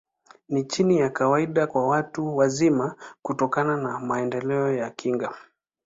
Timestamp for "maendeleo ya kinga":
3.99-5.35